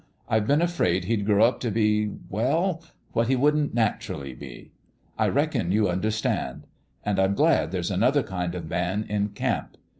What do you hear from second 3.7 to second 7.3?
naturally be. I reckon you understand. And